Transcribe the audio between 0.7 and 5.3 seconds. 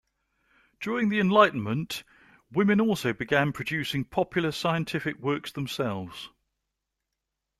During the Enlightenment, women also began producing popular scientific